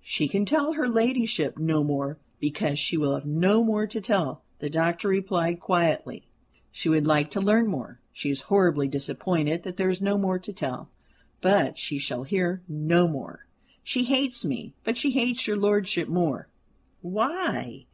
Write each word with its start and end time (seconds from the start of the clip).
"She 0.00 0.26
can 0.26 0.44
tell 0.44 0.72
her 0.72 0.88
ladyship 0.88 1.56
no 1.56 1.84
more, 1.84 2.18
because 2.40 2.80
she 2.80 2.96
will 2.96 3.14
have 3.14 3.24
no 3.26 3.62
more 3.62 3.86
to 3.86 4.00
tell," 4.00 4.42
the 4.58 4.68
doctor 4.68 5.06
replied 5.06 5.60
quietly. 5.60 6.26
"She 6.72 6.88
would 6.88 7.06
like 7.06 7.30
to 7.30 7.40
learn 7.40 7.68
more; 7.68 8.00
she 8.12 8.28
is 8.28 8.40
horribly 8.50 8.88
disappointed 8.88 9.62
that 9.62 9.76
there 9.76 9.88
is 9.88 10.00
no 10.00 10.18
more 10.18 10.40
to 10.40 10.52
tell; 10.52 10.90
but 11.40 11.78
she 11.78 11.98
shall 11.98 12.24
hear 12.24 12.62
no 12.66 13.06
more. 13.06 13.46
She 13.84 14.02
hates 14.02 14.44
me: 14.44 14.74
but 14.82 14.98
she 14.98 15.12
hates 15.12 15.46
your 15.46 15.56
lordship 15.58 16.08
more." 16.08 16.48
"Why?" 17.00 17.86